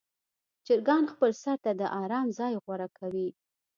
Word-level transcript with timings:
چرګان 0.65 1.03
خپل 1.13 1.31
سر 1.43 1.57
ته 1.63 1.71
د 1.81 1.83
آرام 2.01 2.27
ځای 2.39 2.53
غوره 2.63 2.87
کوي. 2.97 3.27